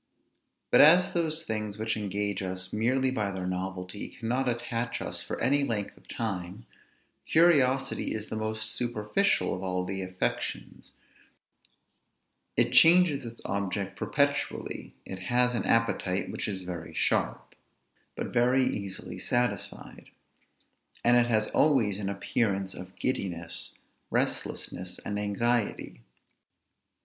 But 0.71 0.81
as 0.81 1.13
those 1.13 1.45
things, 1.45 1.77
which 1.77 1.95
engage 1.95 2.41
us 2.41 2.73
merely 2.73 3.11
by 3.11 3.29
their 3.29 3.45
novelty, 3.45 4.09
cannot 4.09 4.49
attach 4.49 4.99
us 4.99 5.21
for 5.21 5.39
any 5.39 5.63
length 5.63 5.95
of 5.95 6.07
time, 6.07 6.65
curiosity 7.27 8.11
is 8.15 8.25
the 8.25 8.35
most 8.35 8.71
superficial 8.71 9.53
of 9.53 9.61
all 9.61 9.85
the 9.85 10.01
affections; 10.01 10.93
it 12.57 12.73
changes 12.73 13.23
its 13.23 13.41
object 13.45 13.95
perpetually; 13.95 14.95
it 15.05 15.19
has 15.19 15.53
an 15.53 15.65
appetite 15.65 16.31
which 16.31 16.47
is 16.47 16.63
very 16.63 16.95
sharp, 16.95 17.53
but 18.15 18.33
very 18.33 18.65
easily 18.65 19.19
satisfied; 19.19 20.09
and 21.03 21.15
it 21.15 21.27
has 21.27 21.45
always 21.49 21.99
an 21.99 22.09
appearance 22.09 22.73
of 22.73 22.95
giddiness, 22.95 23.75
restlessness, 24.09 24.97
and 25.05 25.19
anxiety. 25.19 26.01